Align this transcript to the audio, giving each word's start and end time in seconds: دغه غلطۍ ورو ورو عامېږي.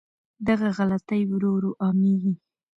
دغه 0.47 0.67
غلطۍ 0.77 1.21
ورو 1.27 1.49
ورو 1.55 1.71
عامېږي. 1.83 2.33